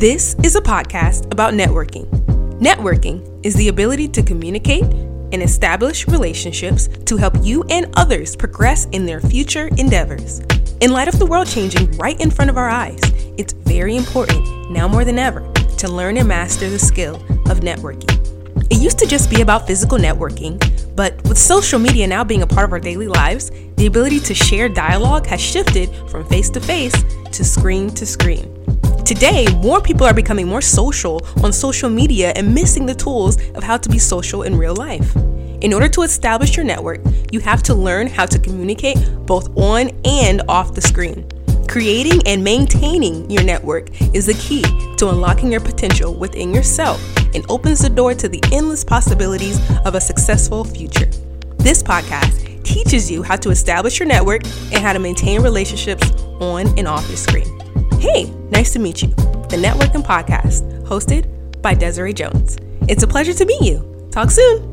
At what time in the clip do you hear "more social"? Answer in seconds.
30.46-31.20